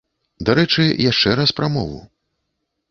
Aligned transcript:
Дарэчы, 0.49 0.83
яшчэ 1.11 1.37
раз 1.41 1.49
пра 1.61 1.67
мову. 1.77 2.03